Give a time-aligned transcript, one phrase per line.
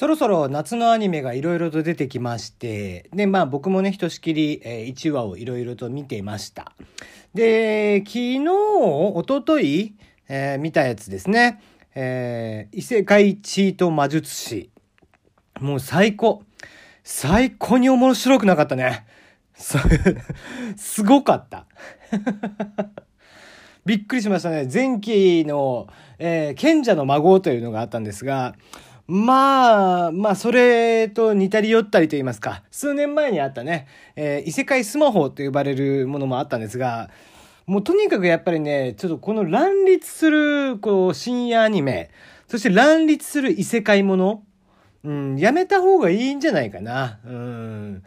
[0.00, 6.72] そろそろ夏のアニメがいろいろと出てきまして、で、まあ僕もね、ひとしきり、えー、1話をいろいろと見ていました。
[7.34, 9.94] で、昨日、おととい、
[10.26, 11.62] えー、見たやつですね。
[11.94, 14.70] えー、異世界チート魔術師。
[15.60, 16.44] もう最高。
[17.04, 19.04] 最高に面白くなかったね。
[20.78, 21.66] すごかった。
[23.84, 24.66] びっくりしましたね。
[24.72, 25.88] 前期の、
[26.18, 28.54] えー、賢者の孫というのがあったんですが、
[29.12, 37.10] まあ、まあ、それと似たり寄ったりと言いますか、数年前にあったね、えー、異世界スマホと呼ばれるものもあったんですが、
[37.66, 42.12] もうとにかくやっぱりね、ちょっとこの乱立する、こう、深夜アニメ、
[42.46, 44.44] そして乱立する異世界もの、
[45.02, 47.18] うん、やめた方がいいんじゃないかな。
[47.26, 48.04] うん。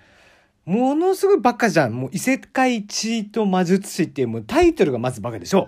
[0.66, 1.94] ものすごいバカじゃん。
[1.94, 5.68] もう異世界チート魔術師っていうもうタイトルがまずバカでしょ。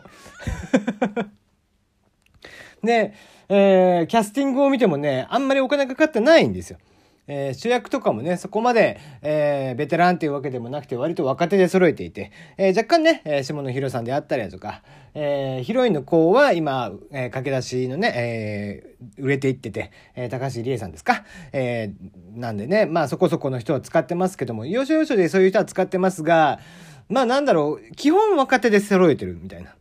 [2.86, 3.14] で、
[3.50, 6.80] えー、キャスティングを見てもね、あんまりお金かかってないんですよ。
[7.28, 14.84] えー、主役とかもね、そこまで、えー、ベテランっていうわけでもなくて、割と若手で揃えていて、えー、若干ね、えー、下野紘さんであったりだとか、
[15.16, 26.60] えー、ヒロインの子は今、えー、駆け出しのね、えー、売れていってて、えー、高橋理恵さんですか、えー、なんでね、まあそこそこの人を使ってますけども、要所要所でそういう人は使ってますが、
[27.10, 29.74] まあなんだろう、基本若手で揃えてるみたいな。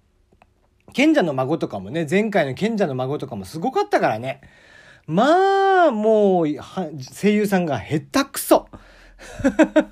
[0.95, 4.41] 賢者の孫とかもね、前回の賢者の孫とかもすごかったからね。
[5.07, 6.47] まあ、もう、
[7.13, 8.69] 声優さんが下手くそ。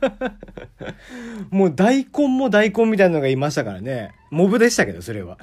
[1.51, 4.13] もう大根も大根みたいなのがいましたからね。
[4.31, 5.39] モブでしたけど、それは。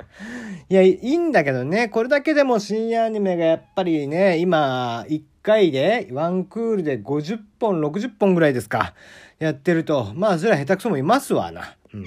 [0.68, 8.94] いや、いいんだけどね、これだけでも深夜アニメがやっぱりね、今、1回で、ワンクールで50本、60本ぐらいですか、
[9.38, 11.76] やってると、まあ、それは下手くそもいますわな。
[11.94, 12.04] うん。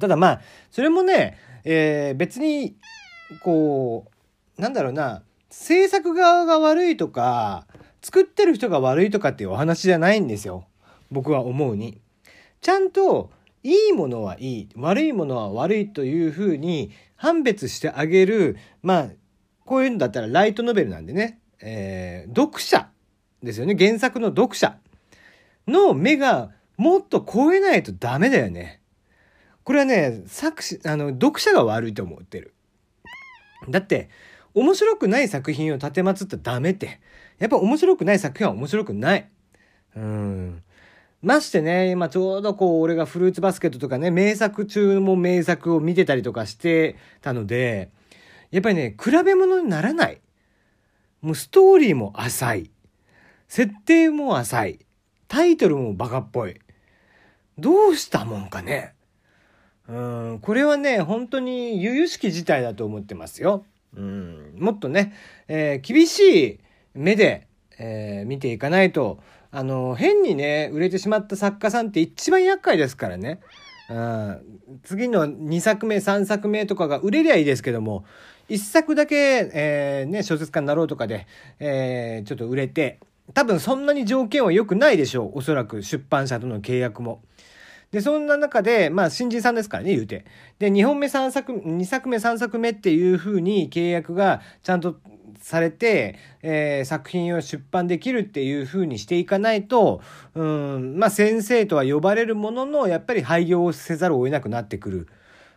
[0.00, 2.76] ただまあ、それもね、えー、別に、
[3.42, 4.06] こ
[4.56, 7.66] う、なんだろうな、制作側が悪いとか、
[8.02, 10.68] 作ってる人が悪いとかっていうお話じゃないんですよ。
[11.10, 12.00] 僕は思うに。
[12.60, 13.30] ちゃんと、
[13.64, 19.08] いいものはいい、悪いものは悪いというふうに判別してあげる、まあ、
[19.64, 22.88] こういうのだったらライトノベルなんでね、えー、読者
[23.42, 23.74] ですよね。
[23.76, 24.78] 原作の読者
[25.66, 28.82] の目がもっと超えないとダメだよね。
[29.66, 32.54] これはね、作詞、あの、読者が悪いと思ってる。
[33.68, 34.10] だって、
[34.54, 37.00] 面白くない作品を立てまつったらダメって。
[37.40, 39.28] やっぱ面白くない作品は面白くない。
[39.96, 40.62] うん。
[41.20, 47.90] ましてね、今ちょうどこう、俺がフルーツバスケットとかね、名作中も名作を見てたりとかしてたので、
[48.52, 50.20] やっぱりね、比べ物にならない。
[51.22, 52.70] もうストーリーも浅い。
[53.48, 54.86] 設定も浅い。
[55.26, 56.60] タイトルもバカっぽい。
[57.58, 58.95] どうしたもんかね。
[59.88, 59.92] う
[60.34, 63.64] んこれはね本当に由々しき事態だと思ってますよ。
[63.96, 65.14] うんもっとね、
[65.48, 66.58] えー、厳しい
[66.94, 67.46] 目で、
[67.78, 69.20] えー、見ていかないと
[69.50, 73.40] あの変にね売れてしまった作家さんって一番厄介ですからね。
[73.88, 78.04] うん、次の2作目3作目とかが売れりゃいいですけども
[78.48, 81.28] 1作だけ、えー、ね、小説家になろうとかで、
[81.60, 82.98] えー、ちょっと売れて
[83.32, 87.20] 多分そんなに条件は良くないでしょうおそらく出版社との契約も。
[87.92, 90.24] で、そんな中で、まあ、新人さんですからね、言うて。
[90.58, 94.96] で、2本目3作、2作目3作目っていう風に契約がちゃんと
[95.40, 100.00] されて、えー、作品を出版できるっていう風にしていかないと、
[100.34, 105.08] うん、まあ、先生とは呼ばれるものの、やっぱり廃業をせざるを得なくなってくる。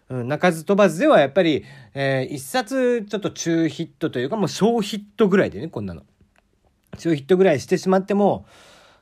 [0.09, 1.63] うん、鳴かず飛ばずではやっぱり、
[1.94, 6.03] えー、一冊ちょっと中ヒットというかもう小ヒットぐらいでね、こんなの。
[6.97, 8.45] 中ヒットぐらいしてしまっても、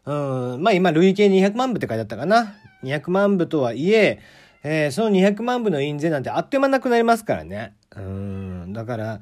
[0.05, 2.55] うん、まあ今累計200万部って書いてあったかな。
[2.83, 4.19] 200万部とはいえ、
[4.63, 7.75] えー、その200万部の印税なんてあっという間なくなりますからね。
[7.95, 9.19] うん、だから、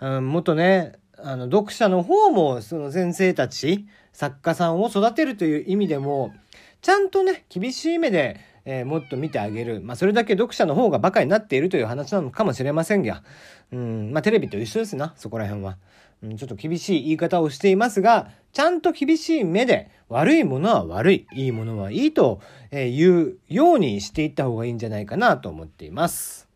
[0.00, 6.32] うん、もっとね、あの、読者の方も、その先生たち、作家さんを育てるという意味でも、
[6.80, 9.80] ちゃんとね、厳しい目で、えー、もっと見てあげる。
[9.80, 13.22] まあ、それだけ読者の方がバカになっているという話なのかもしれませんが、
[13.72, 15.78] うん、まあ、テレビと一緒ですな、そこら辺は。
[16.22, 26.46] うん、ちょっと厳しい言い方をしていますが、ちゃんと厳しい目で、悪いものは悪い、いいものはいいと言うようにしていった方がいいんじゃないかなと思っています。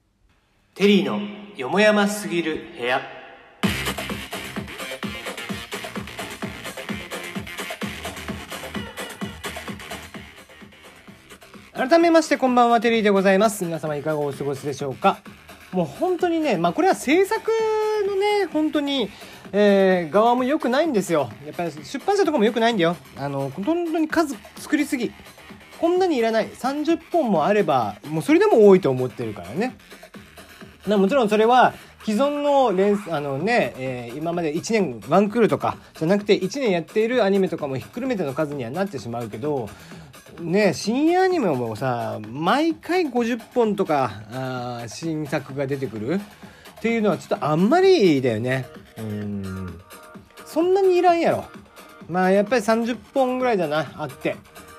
[0.75, 1.19] テリーの
[1.57, 3.01] よもやますぎる部屋。
[11.73, 13.65] 改めましてこんばんは、テリーでございます。
[13.65, 15.23] 皆様いかがお過ごしでしょうか
[15.73, 17.51] もう本当にね、まあこれは制作
[18.07, 19.09] のね、本当に、
[19.53, 21.31] えー、側も良くないんですよ。
[21.45, 22.97] やっぱり出版社とかも良くないんだよ。
[23.17, 25.13] あの、本当に数作りすぎ。
[25.81, 26.49] こんなにいらない。
[26.49, 29.77] 30本もあれば、もうそれでも多いと思ってるからね。
[30.89, 39.69] なもちろんそれは既存の連あのね、えー、今まで1年ワンクールとかじゃなくて1年やっているアニメとかもひっくるめての数にはなってしまうけど
[40.41, 46.21] ね深夜アニメもさ毎回50本とかあ新作が出てくる
[46.79, 48.67] っていうのはちょっとあんまりだよね。
[48.99, 49.81] うん。
[50.45, 51.45] そんなにいらんやろ。
[52.09, 54.37] まあやっぱり30本ぐらいだなあって。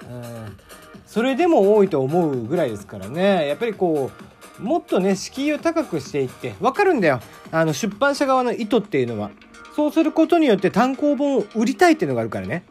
[0.10, 0.58] うん。
[1.06, 3.48] それでも多いと思うぐらいですからね。
[3.48, 4.12] やっぱりこ
[4.60, 7.20] うもっとね敷居を高くしていって分かるんだよ。
[7.52, 9.32] あの出版社側の意図っていうのは。
[9.76, 12.64] そうすることによって単行本を売りたいっていうのがあるからね。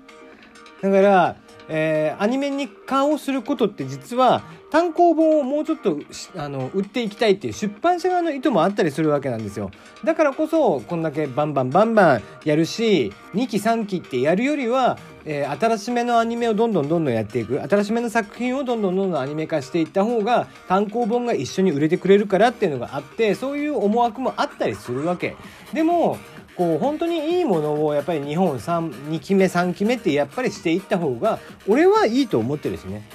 [0.82, 1.36] だから
[1.68, 5.98] えー、アニメに化をすることって実は単行本をもうちょっと
[6.36, 9.70] あの売っていきたいっていう出版社側の意図もあったりするわけなんですよ。
[10.04, 14.98] だからこそこんだけバンバンバンバンやるし2期3期ってやるよりは
[15.28, 17.60] えー、新しめのアニメをどんどんどんどんやっていく。
[17.60, 25.36] 新しめの作品をどんどんどんどんアニメ化していった方が単行本が一緒に売れてくれるからっていうのがあってそういう思惑もあったりするわけ。
[25.74, 26.16] でも
[26.56, 31.38] こう本当にいいものをやっぱり日本3 2期目3期目ってやっぱりしていった方が
[31.68, 33.06] 俺はいいと思ってるしね。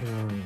[0.00, 0.44] うん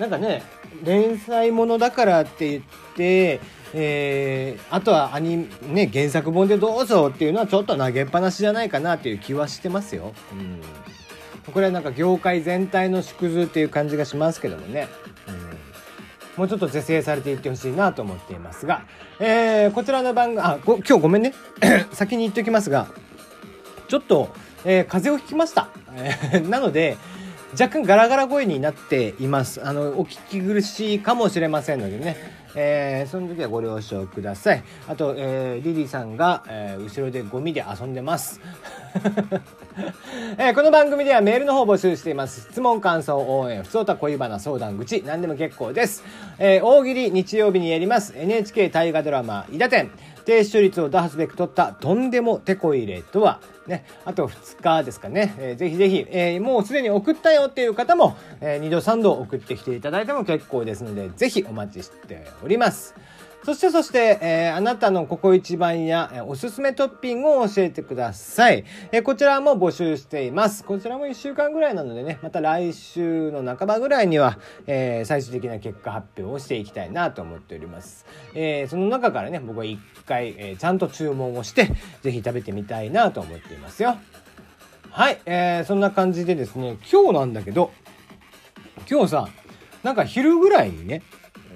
[0.00, 0.42] なんかね
[0.82, 2.62] 連載ものだからって言っ
[2.96, 3.40] て
[3.74, 10.12] えー、あとはアニね原作本でどうぞっていうのはちょっと投げっぱなしじゃないかなっていう気はしてますよ。
[10.32, 10.60] うん
[11.52, 14.88] これはなんか業界全体の縮図っていう感じがしますけどもね。
[15.26, 15.51] うん
[16.36, 18.82] もうちょっと是正されていってほしいなと思っていますが、
[19.20, 21.34] えー、こちらの番組、あ、今日ごめんね。
[21.92, 22.88] 先に言っておきますが、
[23.88, 24.34] ちょっと、
[24.64, 25.68] えー、風邪をひきました。
[26.48, 26.96] なので、
[27.52, 29.66] 若干ガラガラ声になっています。
[29.66, 32.42] あの、お聞き苦しいかもしれませんのでね。
[32.54, 34.62] えー、その時はご了承ください。
[34.88, 38.40] あと、えー、リリーさんが、えー、後ろでゴミで遊んでます。
[40.38, 42.48] えー、この番組ではメールの方募集しています。
[42.50, 46.04] 質問、感想、応援、ふつおた恋バナ、相談口、何でも結構です。
[46.38, 49.90] えー、大喜利日曜日にやります NHK 大河ドラマ、伊田店。
[50.24, 62.94] 低視聴率を打破すべく取ったとんでもテコ入れとは、ね、あと2日ですかね、えー、ぜひぜひ、えー、もうすでに送ったよっていう方も、えー、2度3度送ってきていただいても結構ですので、ぜひお待ちしております。
[63.44, 70.62] そしてそして、えー、あなたのここ一番や、えー、おすすめトッピングを教えてください、えー、こちらも募集しています。
[70.62, 78.06] こちらも1週間ぐらいなのでね、また来週の半ばぐらいには、え、最終的な結果発表をしていきたいなと思っております。
[78.34, 81.72] え、その中からね、僕は1回、え、ちゃんと注文をして、
[82.02, 83.96] ぜひ食べてみたいなと思っていますよ。
[84.90, 87.72] はい、えー、そんな感じでですね、今日なんだけど、
[88.88, 89.28] 今日さ、
[89.82, 91.02] なんか昼ぐらいにね、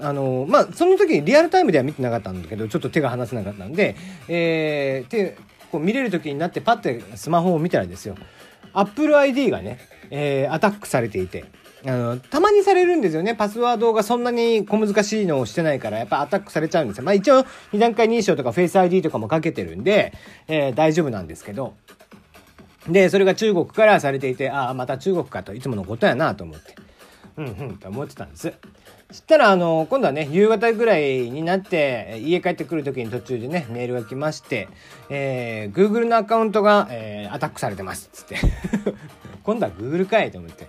[0.00, 3.96] あのまあその時にリアルタイムでは見てなかったんだけどちょっと手が離せなかったんで、
[4.28, 5.37] えー、手
[5.70, 8.16] こう見れる時になってパッてスマホを見たらですよ。
[8.72, 9.78] Apple ID がね、
[10.10, 11.44] えー、アタックされていて
[11.84, 13.34] あのたまにされるんですよね。
[13.34, 17.04] パスワードがそんなに小難しいのをしてないからやっぱアタックされちゃうんですよ。
[17.04, 20.12] まあ一応2段階認証とか Face ID とかもかけてるんで、
[20.48, 21.75] えー、大丈夫なんですけど。
[22.88, 26.75] でそれが中国からされていてああまた中国かといつものことやなと思って。
[27.37, 28.52] うんうんと思ってたんです。
[29.12, 34.69] したら、あの、今度はね、夕方ぐらいになって、家帰ってくる時に途中でね、メールが来まして、
[35.08, 38.37] え、Google のアカウントが、え、アタックされてます、つって。
[39.44, 40.67] 今度は Google かいと思って。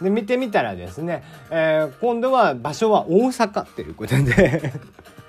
[0.00, 4.72] で、見てみたらですね、え、今度は場所は大阪っていうことで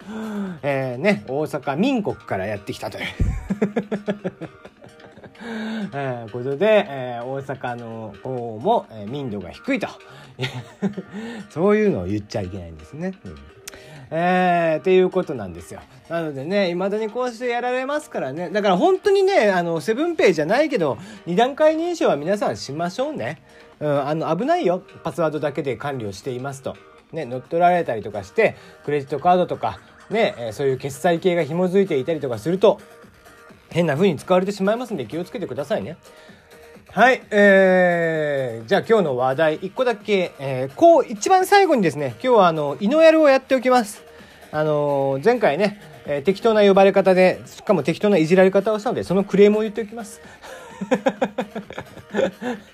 [0.61, 3.05] え、ね、大阪民国からやってきたという
[5.93, 9.87] えー、ことで、えー、大阪の方も、えー、民度が低いと
[11.49, 13.13] そういうのを言っちゃいけないんですね。
[13.25, 13.35] うん
[14.11, 15.81] えー、っていうことなんですよ。
[16.09, 18.49] なのでね、未だにこうしてやられますからね。
[18.49, 20.97] だから本当にね、あの、セブンペイじゃないけど、
[21.27, 23.41] 二段階認証は皆さんしましょうね。
[23.79, 24.81] うん、あの、危ないよ。
[25.03, 26.75] パスワードだけで管理をしていますと。
[27.11, 32.79] ね、乗っ取られたりとかして、クレジットカードとか、ね、そういう決済系が紐づいていたりとかすると、
[33.69, 35.97] 変な風に使われてしまいますんで気をつけてくださいね。
[36.91, 44.03] はい、えー、じゃあ今日の話題1個だけ、えー、こう一番最後にですね今日はあのイノヤルをやっておきます。
[44.51, 50.19] あのー、前回ね、えー、適当な呼ばれ方でしかも適当ないじられ方をしたのでそのクレームを言っておきます。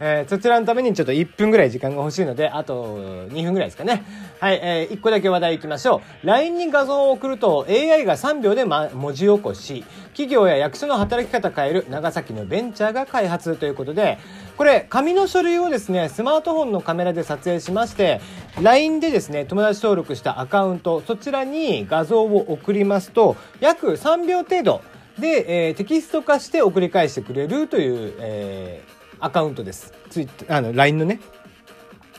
[0.00, 4.04] えー、そちらのためにちょっと1分ぐらい時間が欲しいので、あと2分ぐらいですかね。
[4.40, 6.26] はい、えー、1個だけ話題いきましょう。
[6.26, 14.18] LINE に画像を送ると AI が3秒で、ま、文字起こし、企業や役所の働き方変える長崎のベンチャーが開発ということで、
[14.56, 18.20] これ、紙の書類をですね、スマートフォンのカメラで撮影しまして、
[18.60, 24.80] LINE でですね、友達登録したアカウント、そちらに画像を送りますと、約3秒程度、
[25.18, 29.92] で、えー、テキスト化して送り返してくれるという、えー、アカウントです。
[30.10, 31.20] ツイッ、あの、LINE のね。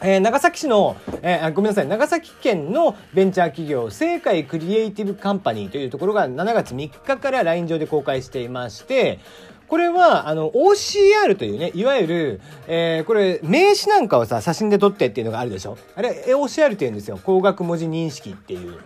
[0.01, 9.19] えー、長崎市の、えー、ごめんなさい、長崎県のベンチャー企業、世界クリエイティブカンパニーというところが7月3日から LINE 上で公開していまして、
[9.67, 17.17] これは、あの、OCR というね、いわゆる、えー、これ、名詞なんかをさ、写真で撮ってっていうのがあるでしょあれ、OCR って言うんですよ。
[17.17, 18.79] 光学文字認識っていう。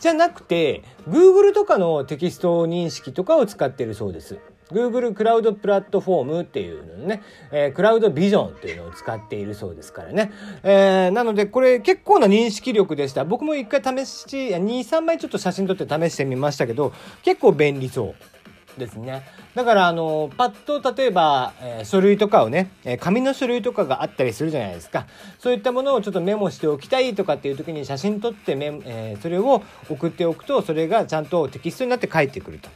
[0.00, 4.38] じゃなくて、Google とかのテキスト認識とかを使ってるそうです。
[4.70, 7.22] Google クラウドプラットフォームっていうのね、
[7.52, 10.32] えー、クラウドビジョンっていうのを使っているそうですからね。
[10.64, 13.24] えー、なのでこれ結構な認識力でした。
[13.24, 18.35] 僕も一回試し、2、3枚ちょっと写真撮って試してみましたけど、結構便利そう。
[18.78, 19.22] ですね。
[19.54, 25.06] だから、あの、パッと例えば、えー、書類とかをね、えー、紙の書類とかがあったりするじゃないですか。
[25.38, 32.68] そういったものをちょっとメモしておきたいとかっていう時に写真撮ってメ、えー、それを送っておくと、それがちゃんとテキストになって返ってくると。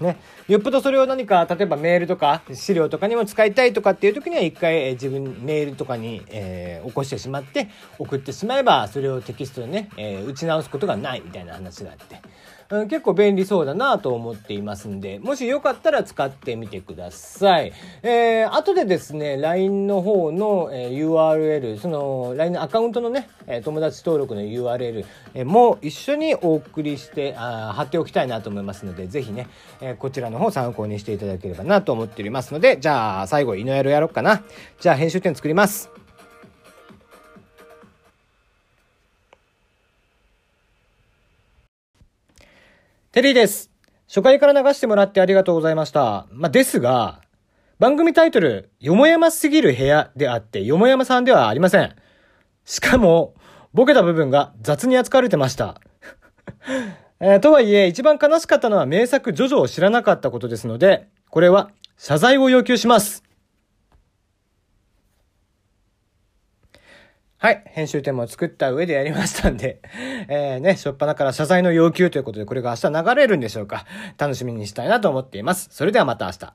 [0.00, 0.16] ね。
[0.48, 12.20] よっぽどそれを何か、例えばメールとか資料とかにも使いたいとかっていう時には一回、え、自分メールとかに、えー、起こしてしまって送ってしまえばそれをテキストでね、えー、打ち直すことがないみたいな話があって。
[12.70, 17.72] うん、結構便利そうだなと思っていますんで、もしよかったら使ってみてください。
[18.02, 29.48] えー、後でですね、LINE の方の、えー、URL、その LINE のアカウントのね、え友達登録の URL、えも一緒にお送りしてあ、貼っておきたいなと思いますので、ぜひね、
[29.80, 34.42] え、こちらの方参考にしていただければなと思っておりますので、じゃあ最後、イノヤロやろうかな。
[34.78, 35.99] じゃあ編集点作ります。
[43.12, 43.72] テリーです。
[44.06, 46.28] 初回から流してもらってありがとうございました。
[46.30, 47.22] まあ、ですが、
[47.80, 51.96] 番組タイトル、よもやますぎる部屋であって、よもやまさんではありません。
[52.64, 53.34] しかも、
[53.74, 55.80] ボケた部分が雑に扱われてました。
[57.18, 63.24] えー、とはいえ、一番悲しかったのは名作ジョジョを知らなかったことですので、これは謝罪を要求します。
[67.42, 67.62] はい。
[67.68, 69.80] 編集点も作った上でやりましたんで、
[70.28, 73.86] えー、ね、しょっぱなから謝罪の要求ということで、これが明日流れるんでしょうか。
[74.18, 75.68] 楽しみにしたいなと思っています。
[75.72, 76.52] それではまた明日。